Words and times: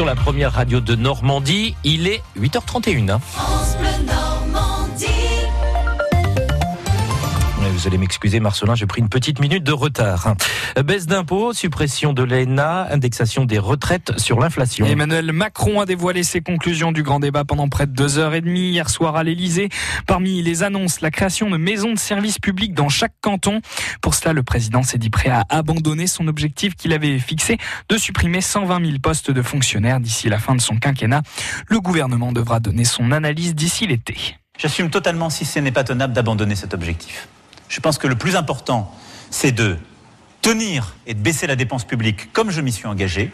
sur 0.00 0.06
la 0.06 0.16
première 0.16 0.54
radio 0.54 0.80
de 0.80 0.94
Normandie. 0.94 1.76
Il 1.84 2.08
est 2.08 2.22
8h31. 2.38 3.18
Vous 7.80 7.86
allez 7.86 7.96
m'excuser, 7.96 8.40
Marcelin, 8.40 8.74
j'ai 8.74 8.84
pris 8.84 9.00
une 9.00 9.08
petite 9.08 9.40
minute 9.40 9.64
de 9.64 9.72
retard. 9.72 10.34
Baisse 10.84 11.06
d'impôts, 11.06 11.54
suppression 11.54 12.12
de 12.12 12.22
l'ENA, 12.22 12.92
indexation 12.92 13.46
des 13.46 13.58
retraites 13.58 14.18
sur 14.18 14.38
l'inflation. 14.38 14.84
Emmanuel 14.84 15.32
Macron 15.32 15.80
a 15.80 15.86
dévoilé 15.86 16.22
ses 16.22 16.42
conclusions 16.42 16.92
du 16.92 17.02
grand 17.02 17.20
débat 17.20 17.46
pendant 17.46 17.70
près 17.70 17.86
de 17.86 17.92
deux 17.92 18.18
heures 18.18 18.34
et 18.34 18.42
demie 18.42 18.68
hier 18.68 18.90
soir 18.90 19.16
à 19.16 19.24
l'Elysée. 19.24 19.70
Parmi 20.06 20.42
les 20.42 20.62
annonces, 20.62 21.00
la 21.00 21.10
création 21.10 21.48
de 21.48 21.56
maisons 21.56 21.94
de 21.94 21.98
services 21.98 22.38
publics 22.38 22.74
dans 22.74 22.90
chaque 22.90 23.14
canton. 23.22 23.62
Pour 24.02 24.14
cela, 24.14 24.34
le 24.34 24.42
président 24.42 24.82
s'est 24.82 24.98
dit 24.98 25.08
prêt 25.08 25.30
à 25.30 25.44
abandonner 25.48 26.06
son 26.06 26.28
objectif 26.28 26.74
qu'il 26.76 26.92
avait 26.92 27.18
fixé 27.18 27.56
de 27.88 27.96
supprimer 27.96 28.42
120 28.42 28.84
000 28.84 28.98
postes 28.98 29.30
de 29.30 29.40
fonctionnaires 29.40 30.00
d'ici 30.00 30.28
la 30.28 30.38
fin 30.38 30.54
de 30.54 30.60
son 30.60 30.76
quinquennat. 30.76 31.22
Le 31.68 31.80
gouvernement 31.80 32.32
devra 32.32 32.60
donner 32.60 32.84
son 32.84 33.10
analyse 33.10 33.54
d'ici 33.54 33.86
l'été. 33.86 34.36
J'assume 34.58 34.90
totalement 34.90 35.30
si 35.30 35.46
ce 35.46 35.60
n'est 35.60 35.72
pas 35.72 35.84
tenable 35.84 36.12
d'abandonner 36.12 36.56
cet 36.56 36.74
objectif. 36.74 37.26
Je 37.70 37.80
pense 37.80 37.98
que 37.98 38.08
le 38.08 38.16
plus 38.16 38.36
important, 38.36 38.92
c'est 39.30 39.52
de 39.52 39.78
tenir 40.42 40.96
et 41.06 41.14
de 41.14 41.20
baisser 41.20 41.46
la 41.46 41.56
dépense 41.56 41.84
publique 41.84 42.32
comme 42.32 42.50
je 42.50 42.60
m'y 42.60 42.72
suis 42.72 42.86
engagé. 42.86 43.32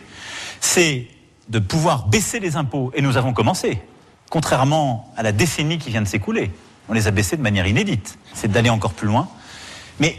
C'est 0.60 1.08
de 1.48 1.58
pouvoir 1.58 2.06
baisser 2.06 2.38
les 2.38 2.56
impôts. 2.56 2.92
Et 2.94 3.00
nous 3.00 3.16
avons 3.16 3.32
commencé, 3.32 3.80
contrairement 4.28 5.12
à 5.16 5.22
la 5.22 5.32
décennie 5.32 5.78
qui 5.78 5.90
vient 5.90 6.02
de 6.02 6.06
s'écouler. 6.06 6.52
On 6.88 6.92
les 6.92 7.06
a 7.06 7.10
baissés 7.10 7.36
de 7.36 7.42
manière 7.42 7.66
inédite. 7.66 8.18
C'est 8.34 8.52
d'aller 8.52 8.68
encore 8.68 8.92
plus 8.92 9.08
loin. 9.08 9.28
Mais, 10.00 10.18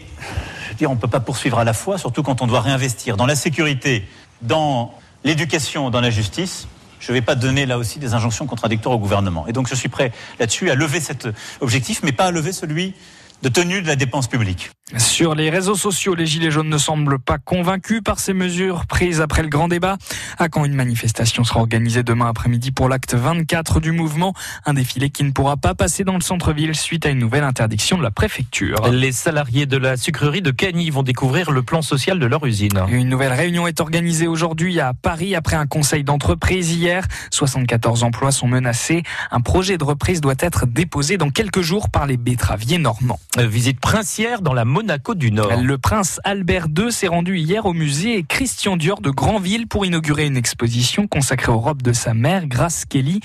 je 0.63 0.70
veux 0.70 0.75
dire, 0.75 0.89
on 0.89 0.95
ne 0.95 0.99
peut 0.99 1.08
pas 1.08 1.20
poursuivre 1.20 1.59
à 1.59 1.63
la 1.63 1.73
fois, 1.73 1.99
surtout 1.99 2.23
quand 2.23 2.41
on 2.41 2.47
doit 2.47 2.61
réinvestir 2.61 3.17
dans 3.17 3.27
la 3.27 3.36
sécurité, 3.36 4.08
dans 4.41 4.95
l'éducation, 5.23 5.91
dans 5.91 6.02
la 6.02 6.09
justice. 6.09 6.67
Je 6.99 7.11
ne 7.11 7.17
vais 7.17 7.22
pas 7.22 7.36
donner 7.36 7.67
là 7.67 7.77
aussi 7.77 7.99
des 7.99 8.16
injonctions 8.16 8.47
contradictoires 8.47 8.95
au 8.95 8.99
gouvernement. 8.99 9.45
Et 9.45 9.53
donc 9.53 9.67
je 9.67 9.75
suis 9.75 9.89
prêt 9.89 10.11
là-dessus 10.39 10.72
à 10.72 10.75
lever 10.75 10.99
cet 11.02 11.27
objectif, 11.61 12.02
mais 12.02 12.11
pas 12.11 12.25
à 12.25 12.31
lever 12.31 12.52
celui 12.52 12.95
de 13.41 13.49
tenue 13.49 13.81
de 13.81 13.88
la 13.88 13.95
dépense 13.95 14.27
publique. 14.27 14.71
Sur 14.95 15.35
les 15.35 15.49
réseaux 15.49 15.75
sociaux, 15.75 16.16
les 16.16 16.25
Gilets 16.25 16.49
jaunes 16.49 16.69
ne 16.69 16.77
semblent 16.77 17.19
pas 17.19 17.38
convaincus 17.38 18.02
par 18.02 18.21
ces 18.21 18.33
mesures 18.33 18.85
prises 18.85 19.19
après 19.19 19.41
le 19.41 19.49
grand 19.49 19.67
débat. 19.67 19.97
À 20.38 20.47
quand 20.47 20.63
une 20.63 20.75
manifestation 20.75 21.43
sera 21.43 21.59
organisée 21.59 22.03
demain 22.03 22.30
après-midi 22.30 22.71
pour 22.71 22.88
l'acte 22.88 23.13
24 23.13 23.81
du 23.81 23.91
mouvement, 23.91 24.33
un 24.65 24.75
défilé 24.75 25.09
qui 25.09 25.25
ne 25.25 25.31
pourra 25.31 25.58
pas 25.58 25.75
passer 25.75 26.05
dans 26.05 26.13
le 26.13 26.21
centre-ville 26.21 26.73
suite 26.73 27.05
à 27.05 27.09
une 27.09 27.19
nouvelle 27.19 27.43
interdiction 27.43 27.97
de 27.97 28.03
la 28.03 28.11
préfecture. 28.11 28.88
Les 28.88 29.11
salariés 29.11 29.65
de 29.65 29.75
la 29.75 29.97
sucrerie 29.97 30.41
de 30.41 30.52
Cagny 30.52 30.89
vont 30.89 31.03
découvrir 31.03 31.52
le 31.52 31.63
plan 31.63 31.81
social 31.81 32.17
de 32.17 32.25
leur 32.25 32.45
usine. 32.45 32.81
Une 32.88 33.09
nouvelle 33.09 33.33
réunion 33.33 33.67
est 33.67 33.81
organisée 33.81 34.27
aujourd'hui 34.27 34.80
à 34.80 34.93
Paris 34.93 35.35
après 35.35 35.58
un 35.58 35.67
conseil 35.67 36.05
d'entreprise 36.05 36.71
hier. 36.71 37.05
74 37.31 38.03
emplois 38.03 38.31
sont 38.31 38.47
menacés. 38.47 39.03
Un 39.31 39.41
projet 39.41 39.77
de 39.77 39.83
reprise 39.83 40.21
doit 40.21 40.35
être 40.39 40.65
déposé 40.65 41.17
dans 41.17 41.30
quelques 41.30 41.61
jours 41.61 41.89
par 41.89 42.08
les 42.08 42.15
betteraviers 42.15 42.77
normands. 42.77 43.19
Visite 43.38 43.81
princière 43.81 44.41
dans 44.41 44.53
la 44.53 44.63
Monaco 44.78 45.16
du 45.16 45.31
Nord. 45.31 45.64
Le 45.64 45.80
prince 45.80 46.22
Albert 46.23 46.67
II 46.78 46.92
s'est 46.92 47.08
rendu 47.08 47.36
hier 47.36 47.66
au 47.66 47.73
musée 47.73 48.22
Christian 48.22 48.78
Dior 48.78 49.02
de 49.02 49.09
Granville 49.09 49.66
pour 49.66 49.88
inaugurer 49.88 50.28
une 50.28 50.38
exposition 50.38 51.08
consacrée 51.08 51.52
aux 51.52 51.58
robes 51.58 51.81
de 51.81 51.94
sa 51.94 52.14
mère, 52.14 52.45
Grace 52.45 52.86
Kelly. 52.86 53.20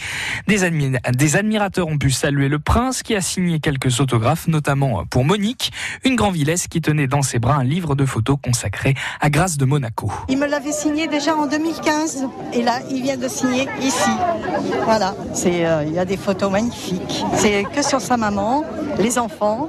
Des, 0.48 0.70
des 1.12 1.36
admirateurs 1.36 1.89
ont 1.89 1.98
pu 1.98 2.11
saluer 2.11 2.48
le 2.48 2.58
prince 2.58 3.03
qui 3.03 3.14
a 3.14 3.20
signé 3.20 3.61
quelques 3.61 4.00
autographes, 4.00 4.48
notamment 4.48 5.05
pour 5.05 5.27
Monique, 5.27 5.73
une 6.06 6.17
Granvillesse 6.17 6.69
qui 6.69 6.80
tenait 6.80 7.06
dans 7.06 7.20
ses 7.20 7.39
bras 7.39 7.56
un 7.56 7.64
livre 7.64 7.97
de 7.97 8.06
photos 8.06 8.39
consacré 8.42 8.95
à 9.20 9.28
Grace 9.28 9.58
de 9.58 9.67
Monaco. 9.67 10.11
Il 10.30 10.39
me 10.39 10.47
l'avait 10.47 10.73
signé 10.73 11.06
déjà 11.06 11.36
en 11.36 11.47
2015 11.48 12.28
et 12.55 12.62
là, 12.62 12.78
il 12.91 13.03
vient 13.03 13.19
de 13.19 13.28
signer 13.28 13.69
ici. 13.83 14.11
Voilà, 14.84 15.14
c'est 15.34 15.67
euh, 15.67 15.84
il 15.86 15.92
y 15.92 15.98
a 15.98 16.06
des 16.06 16.17
photos 16.17 16.50
magnifiques. 16.50 17.27
C'est 17.34 17.64
que 17.64 17.83
sur 17.83 18.01
sa 18.01 18.17
maman, 18.17 18.64
les 18.98 19.19
enfants. 19.19 19.69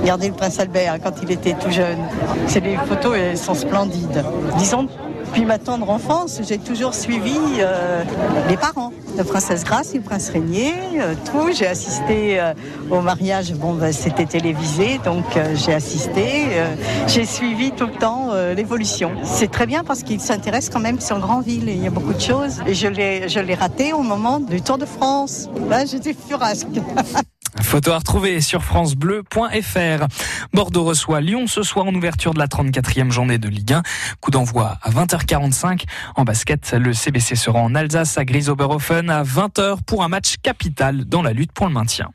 Regardez 0.00 0.28
le 0.28 0.34
prince 0.34 0.58
Albert 0.58 0.98
quand 1.02 1.12
il 1.22 1.30
était 1.30 1.54
tout 1.54 1.70
jeune. 1.70 1.98
C'est 2.46 2.60
les 2.60 2.76
photos, 2.76 3.16
elles 3.16 3.38
sont 3.38 3.54
splendides. 3.54 4.24
Disons, 4.58 4.88
depuis 5.34 5.46
ma 5.46 5.58
tendre 5.58 5.90
enfance, 5.90 6.40
j'ai 6.46 6.58
toujours 6.58 6.94
suivi 6.94 7.36
euh, 7.58 8.04
les 8.48 8.56
parents. 8.56 8.92
La 9.16 9.24
princesse 9.24 9.64
Grace 9.64 9.92
le 9.92 10.00
prince 10.00 10.28
Régnier, 10.28 10.72
euh, 11.00 11.14
tout. 11.24 11.50
J'ai 11.52 11.66
assisté 11.66 12.38
euh, 12.40 12.52
au 12.88 13.00
mariage, 13.00 13.52
bon, 13.54 13.74
ben, 13.74 13.92
c'était 13.92 14.26
télévisé, 14.26 15.00
donc 15.04 15.36
euh, 15.36 15.56
j'ai 15.56 15.74
assisté. 15.74 16.46
euh, 16.52 16.76
j'ai 17.08 17.24
suivi 17.24 17.72
tout 17.72 17.86
le 17.86 17.92
temps 17.92 18.28
euh, 18.30 18.54
l'évolution. 18.54 19.10
C'est 19.24 19.50
très 19.50 19.66
bien 19.66 19.82
parce 19.82 20.04
qu'il 20.04 20.20
s'intéresse 20.20 20.70
quand 20.70 20.78
même 20.78 21.00
sur 21.00 21.18
Grandville 21.18 21.68
et 21.68 21.72
il 21.72 21.82
y 21.82 21.86
a 21.88 21.90
beaucoup 21.90 22.14
de 22.14 22.20
choses. 22.20 22.60
Et 22.68 22.74
je 22.74 22.86
l'ai, 22.86 23.54
raté 23.54 23.92
au 23.92 24.02
moment 24.02 24.38
du 24.38 24.62
Tour 24.62 24.78
de 24.78 24.86
France. 24.86 25.48
Là, 25.68 25.84
j'étais 25.84 26.14
furasque. 26.14 26.68
Photo 27.64 27.92
à 27.92 27.98
retrouver 27.98 28.40
sur 28.40 28.62
francebleu.fr. 28.62 30.06
Bordeaux 30.52 30.84
reçoit 30.84 31.20
Lyon 31.20 31.46
ce 31.46 31.62
soir 31.62 31.86
en 31.86 31.94
ouverture 31.94 32.34
de 32.34 32.38
la 32.38 32.46
34e 32.46 33.10
journée 33.10 33.38
de 33.38 33.48
Ligue 33.48 33.72
1. 33.72 33.82
Coup 34.20 34.30
d'envoi 34.30 34.78
à 34.82 34.90
20h45. 34.90 35.84
En 36.14 36.24
basket, 36.24 36.72
le 36.72 36.92
CBC 36.92 37.34
sera 37.34 37.58
en 37.60 37.74
Alsace 37.74 38.18
à 38.18 38.24
Grisoberhofen 38.24 39.10
à 39.10 39.24
20h 39.24 39.78
pour 39.86 40.04
un 40.04 40.08
match 40.08 40.36
capital 40.42 41.04
dans 41.04 41.22
la 41.22 41.32
lutte 41.32 41.52
pour 41.52 41.66
le 41.66 41.72
maintien. 41.72 42.10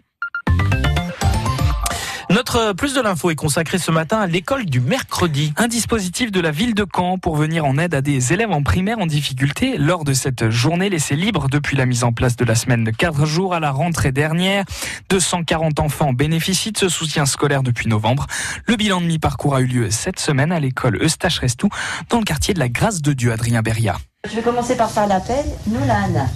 Notre 2.31 2.73
plus 2.73 2.93
de 2.93 3.01
l'info 3.01 3.31
est 3.31 3.35
consacré 3.35 3.79
ce 3.79 3.89
matin 3.89 4.19
à 4.19 4.27
l'école 4.27 4.65
du 4.65 4.79
mercredi. 4.79 5.51
Un 5.57 5.67
dispositif 5.67 6.31
de 6.31 6.39
la 6.39 6.51
ville 6.51 6.75
de 6.75 6.85
Caen 6.85 7.17
pour 7.17 7.35
venir 7.35 7.65
en 7.65 7.79
aide 7.79 7.95
à 7.95 8.01
des 8.01 8.33
élèves 8.33 8.51
en 8.51 8.61
primaire 8.61 8.99
en 8.99 9.07
difficulté 9.07 9.79
lors 9.79 10.03
de 10.03 10.13
cette 10.13 10.51
journée 10.51 10.89
laissée 10.89 11.15
libre 11.15 11.49
depuis 11.49 11.75
la 11.75 11.87
mise 11.87 12.03
en 12.03 12.13
place 12.13 12.35
de 12.35 12.45
la 12.45 12.53
semaine 12.53 12.83
de 12.83 12.91
4 12.91 13.25
jours 13.25 13.55
à 13.55 13.59
la 13.59 13.71
rentrée 13.71 14.11
dernière. 14.11 14.63
240 15.09 15.79
enfants 15.79 16.13
bénéficient 16.13 16.71
de 16.71 16.77
ce 16.77 16.87
soutien 16.89 17.25
scolaire 17.25 17.63
depuis 17.63 17.89
novembre. 17.89 18.27
Le 18.67 18.75
bilan 18.75 19.01
de 19.01 19.07
mi-parcours 19.07 19.55
a 19.55 19.61
eu 19.61 19.65
lieu 19.65 19.89
cette 19.89 20.19
semaine 20.19 20.51
à 20.51 20.59
l'école 20.59 21.01
Eustache 21.01 21.39
Restou 21.39 21.69
dans 22.09 22.19
le 22.19 22.25
quartier 22.25 22.53
de 22.53 22.59
la 22.59 22.69
Grâce 22.69 23.01
de 23.01 23.13
Dieu, 23.13 23.31
Adrien 23.31 23.63
Beria. 23.63 23.97
Je 24.29 24.35
vais 24.35 24.41
commencer 24.41 24.75
par 24.75 24.91
faire 24.91 25.07
l'appel. 25.07 25.45
Nolan. 25.65 26.27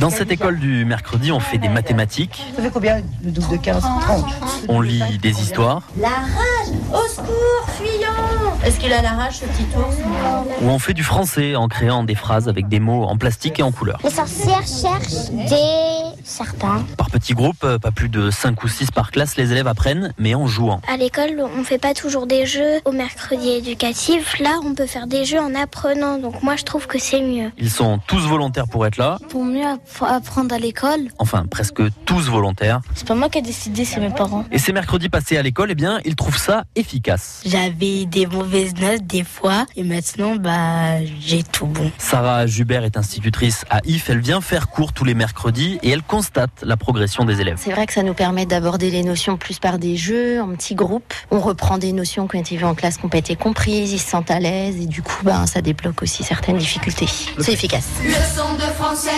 Dans 0.00 0.08
cette 0.08 0.32
école 0.32 0.58
du 0.58 0.86
mercredi, 0.86 1.30
on 1.32 1.38
fait 1.38 1.58
des 1.58 1.68
mathématiques, 1.68 2.42
Ça 2.56 2.62
fait 2.62 2.70
combien 2.70 3.02
le 3.22 3.30
double 3.30 3.48
de 3.50 3.56
15 3.58 3.82
30 3.82 4.24
on 4.68 4.80
lit 4.80 5.18
des 5.20 5.42
histoires 5.42 5.82
La 6.00 6.08
rage 6.08 6.72
Au 6.90 7.06
secours 7.06 7.68
Fuyons 7.76 8.64
Est-ce 8.64 8.80
qu'il 8.80 8.90
a 8.90 9.02
la 9.02 9.10
rage, 9.10 9.34
ce 9.34 9.44
petit 9.44 9.66
ours 9.76 9.96
ou 10.62 10.68
on 10.70 10.78
fait 10.78 10.94
du 10.94 11.04
français 11.04 11.56
en 11.56 11.68
créant 11.68 12.04
des 12.04 12.14
phrases 12.14 12.48
avec 12.48 12.68
des 12.68 12.80
mots 12.80 13.04
en 13.04 13.18
plastique 13.18 13.60
et 13.60 13.62
en 13.62 13.70
couleur. 13.70 14.00
Les 14.02 14.10
sorcières 14.10 14.66
cherchent 14.66 15.30
des 15.30 16.05
serpents. 16.26 16.82
Par 16.96 17.10
petits 17.10 17.34
groupes, 17.34 17.64
euh, 17.64 17.78
pas 17.78 17.90
plus 17.90 18.08
de 18.08 18.30
5 18.30 18.62
ou 18.64 18.68
6 18.68 18.90
par 18.90 19.10
classe, 19.10 19.36
les 19.36 19.52
élèves 19.52 19.66
apprennent, 19.66 20.12
mais 20.18 20.34
en 20.34 20.46
jouant. 20.46 20.80
À 20.92 20.96
l'école, 20.96 21.42
on 21.58 21.64
fait 21.64 21.78
pas 21.78 21.94
toujours 21.94 22.26
des 22.26 22.46
jeux 22.46 22.80
au 22.84 22.92
mercredi 22.92 23.50
éducatif. 23.50 24.38
Là, 24.40 24.58
on 24.64 24.74
peut 24.74 24.86
faire 24.86 25.06
des 25.06 25.24
jeux 25.24 25.38
en 25.40 25.54
apprenant. 25.54 26.18
Donc 26.18 26.42
moi, 26.42 26.56
je 26.56 26.64
trouve 26.64 26.86
que 26.86 26.98
c'est 26.98 27.22
mieux. 27.22 27.50
Ils 27.58 27.70
sont 27.70 28.00
tous 28.06 28.26
volontaires 28.26 28.66
pour 28.66 28.86
être 28.86 28.96
là, 28.96 29.18
Pour 29.28 29.44
mieux 29.44 29.64
apprendre 30.00 30.54
à 30.54 30.58
l'école, 30.58 31.08
enfin 31.18 31.46
presque 31.50 31.82
tous 32.04 32.28
volontaires. 32.28 32.80
c'est 32.94 33.06
pas 33.06 33.14
moi 33.14 33.28
qui 33.28 33.38
ai 33.38 33.42
décidé, 33.42 33.84
c'est 33.84 34.00
mes 34.00 34.10
parents. 34.10 34.44
Et 34.50 34.58
ces 34.58 34.72
mercredis 34.72 35.08
passés 35.08 35.36
à 35.36 35.42
l'école, 35.42 35.70
eh 35.70 35.74
bien, 35.74 36.00
ils 36.04 36.16
trouvent 36.16 36.38
ça 36.38 36.64
efficace. 36.74 37.42
J'avais 37.46 38.04
des 38.06 38.26
mauvaises 38.26 38.74
notes 38.76 39.06
des 39.06 39.24
fois 39.24 39.66
et 39.76 39.84
maintenant, 39.84 40.36
bah, 40.36 41.04
j'ai 41.20 41.42
tout 41.42 41.66
bon. 41.66 41.90
Sarah 41.98 42.46
Jubert 42.46 42.84
est 42.84 42.96
institutrice 42.96 43.64
à 43.70 43.80
IF, 43.84 44.10
elle 44.10 44.20
vient 44.20 44.40
faire 44.40 44.68
cours 44.68 44.92
tous 44.92 45.04
les 45.04 45.14
mercredis 45.14 45.78
et 45.82 45.90
elle 45.90 46.02
constate 46.16 46.62
la 46.62 46.78
progression 46.78 47.26
des 47.26 47.42
élèves. 47.42 47.58
C'est 47.60 47.72
vrai 47.72 47.86
que 47.86 47.92
ça 47.92 48.02
nous 48.02 48.14
permet 48.14 48.46
d'aborder 48.46 48.90
les 48.90 49.02
notions 49.02 49.36
plus 49.36 49.58
par 49.58 49.78
des 49.78 49.96
jeux, 49.96 50.40
en 50.40 50.48
petits 50.54 50.74
groupes. 50.74 51.12
On 51.30 51.40
reprend 51.40 51.76
des 51.76 51.92
notions 51.92 52.26
qui 52.26 52.36
ont 52.36 52.40
été 52.40 52.56
vues 52.56 52.64
en 52.64 52.74
classe, 52.74 52.96
qui 52.96 53.02
n'ont 53.04 53.10
pas 53.10 53.18
été 53.18 53.36
comprises, 53.36 53.92
ils 53.92 53.98
se 53.98 54.08
sentent 54.08 54.30
à 54.30 54.40
l'aise 54.40 54.76
et 54.80 54.86
du 54.86 55.02
coup, 55.02 55.22
ben, 55.24 55.44
ça 55.44 55.60
débloque 55.60 56.02
aussi 56.02 56.24
certaines 56.24 56.56
difficultés. 56.56 57.06
C'est 57.38 57.52
efficace. 57.52 57.90
Leçon 58.02 58.54
de 58.54 58.62
français, 58.62 59.10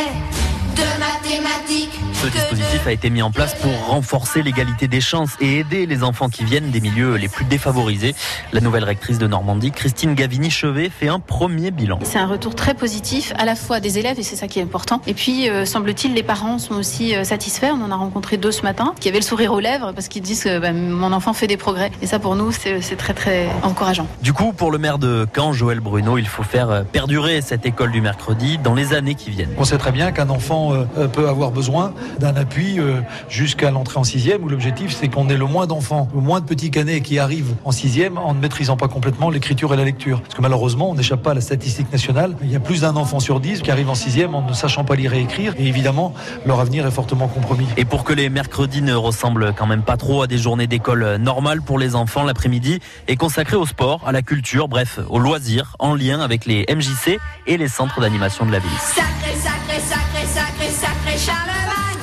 de 0.79 0.99
mathématiques. 0.99 1.99
Ce 2.15 2.27
dispositif 2.27 2.87
a 2.87 2.93
été 2.93 3.11
mis 3.11 3.23
en 3.23 3.31
place 3.31 3.55
pour 3.55 3.71
renforcer 3.87 4.43
l'égalité 4.43 4.89
des 4.89 5.01
chances 5.01 5.37
et 5.41 5.59
aider 5.59 5.87
les 5.87 6.03
enfants 6.03 6.29
qui 6.29 6.45
viennent 6.45 6.71
des 6.71 6.81
milieux 6.81 7.15
les 7.15 7.29
plus 7.29 7.45
défavorisés. 7.45 8.15
La 8.53 8.61
nouvelle 8.61 8.83
rectrice 8.83 9.19
de 9.19 9.27
Normandie, 9.27 9.71
Christine 9.71 10.15
Gavini-Chevet, 10.15 10.91
fait 10.91 11.09
un 11.09 11.21
premier 11.21 11.71
bilan. 11.71 12.01
C'est 12.03 12.19
un 12.19 12.27
retour 12.27 12.57
très 12.57 12.75
positif 12.75 13.33
à 13.39 13.45
la 13.45 13.55
fois 13.55 13.79
des 13.79 13.99
élèves 13.99 14.19
et 14.19 14.23
c'est 14.23 14.37
ça 14.37 14.49
qui 14.49 14.59
est 14.59 14.63
important. 14.63 15.01
Et 15.07 15.15
puis 15.15 15.49
euh, 15.49 15.65
semble-t-il 15.65 16.15
les 16.15 16.25
parents 16.25 16.59
sont 16.59 16.75
aussi 16.75 17.15
euh, 17.15 17.23
satisfaits. 17.23 17.71
On 17.73 17.85
en 17.85 17.91
a 17.91 17.97
rencontré 17.97 18.37
deux 18.37 18.53
ce 18.53 18.63
matin 18.63 18.95
qui 18.99 19.09
avaient 19.09 19.19
le 19.19 19.25
sourire 19.25 19.53
aux 19.53 19.61
lèvres 19.61 19.93
parce 19.93 20.09
qu'ils 20.09 20.23
disent 20.23 20.43
que 20.43 20.59
bah, 20.59 20.73
mon 20.73 21.13
enfant 21.13 21.33
fait 21.33 21.47
des 21.47 21.57
progrès. 21.57 21.93
Et 22.03 22.07
ça 22.07 22.19
pour 22.19 22.35
nous 22.35 22.51
c'est 22.53 22.81
c'est 22.81 22.97
très 22.97 23.15
très 23.15 23.49
encourageant. 23.63 24.09
Du 24.23 24.33
coup, 24.33 24.53
pour 24.53 24.71
le 24.71 24.79
maire 24.79 24.99
de 24.99 25.27
Caen, 25.35 25.53
Joël 25.53 25.81
Bruno, 25.81 26.19
il 26.19 26.27
faut 26.27 26.43
faire 26.43 26.71
euh, 26.71 26.83
perdurer 26.83 27.43
cette 27.43 27.65
école 27.65 27.93
du 27.93 28.01
mercredi 28.01 28.59
dans 28.59 28.75
les 28.75 28.93
années 28.93 29.15
qui 29.15 29.31
viennent. 29.31 29.55
On 29.57 29.65
sait 29.65 29.79
très 29.79 29.93
bien 29.93 30.11
qu'un 30.11 30.31
enfant 30.31 30.68
enfant 30.69 30.87
euh, 30.99 31.09
peut 31.09 31.29
avoir 31.29 31.51
besoin 31.51 31.93
d'un 32.19 32.37
appui 32.37 32.79
euh, 32.79 33.01
jusqu'à 33.29 33.71
l'entrée 33.71 33.99
en 33.99 34.05
sixième 34.05 34.45
où 34.45 34.49
l'objectif 34.49 34.95
c'est 34.95 35.09
qu'on 35.09 35.29
ait 35.29 35.37
le 35.37 35.47
moins 35.47 35.67
d'enfants, 35.67 36.09
le 36.15 36.21
moins 36.21 36.41
de 36.41 36.47
petits 36.47 36.71
canets 36.71 37.01
qui 37.01 37.19
arrivent 37.19 37.55
en 37.65 37.73
sixième 37.73 38.19
en 38.19 38.35
ne 38.35 38.41
maîtrisant 38.41 38.77
pas 38.77 38.89
complètement 38.89 39.31
l'écriture 39.31 39.73
et 39.75 39.77
la 39.77 39.85
lecture. 39.85 40.21
Parce 40.21 40.35
que 40.35 40.43
malheureusement, 40.43 40.91
on 40.91 40.95
n'échappe 40.95 41.23
pas 41.23 41.33
à 41.33 41.35
la 41.35 41.41
statistique 41.41 41.91
nationale. 41.93 42.37
Il 42.43 42.51
y 42.51 42.57
a 42.57 42.61
plus 42.61 42.83
d'un 42.83 42.97
enfant 42.97 43.21
sur 43.21 43.41
dix 43.41 43.63
qui 43.63 43.71
arrive 43.71 43.91
en 43.91 43.95
sixième 43.95 44.35
en 44.35 44.43
ne 44.43 44.53
sachant 44.53 44.85
pas 44.85 44.95
lire 44.95 45.15
et 45.15 45.21
écrire. 45.21 45.55
Et 45.59 45.67
évidemment, 45.67 46.15
leur 46.47 46.61
avenir 46.61 46.87
est 46.87 46.91
fortement 46.91 47.29
compromis. 47.29 47.67
Et 47.77 47.85
pour 47.85 48.05
que 48.05 48.13
les 48.13 48.29
mercredis 48.29 48.83
ne 48.83 48.95
ressemblent 48.95 49.53
quand 49.57 49.67
même 49.67 49.83
pas 49.83 49.97
trop 49.97 50.23
à 50.23 50.27
des 50.27 50.39
journées 50.39 50.67
d'école 50.67 51.17
normales 51.17 51.63
pour 51.63 51.79
les 51.79 51.95
enfants, 51.95 52.25
l'après-midi 52.25 52.81
est 53.07 53.17
consacré 53.17 53.57
au 53.57 53.67
sport, 53.67 54.03
à 54.07 54.13
la 54.13 54.23
culture, 54.23 54.69
bref, 54.69 55.01
aux 55.09 55.19
loisirs, 55.19 55.77
en 55.79 55.95
lien 55.95 56.21
avec 56.21 56.47
les 56.47 56.67
MJC 56.69 57.19
et 57.47 57.57
les 57.57 57.69
centres 57.69 58.01
d'animation 58.01 58.47
de 58.47 58.53
la 58.53 58.59
ville. 58.59 58.69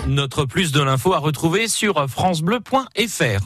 Notre 0.08 0.46
plus 0.46 0.72
de 0.72 0.82
l'info 0.82 1.14
à 1.14 1.18
retrouver 1.18 1.68
sur 1.68 2.08
francebleu.fr. 2.08 3.42